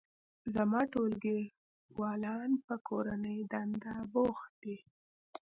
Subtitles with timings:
[0.53, 4.77] زما ټولګیوالان په کورنۍ دنده بوخت دي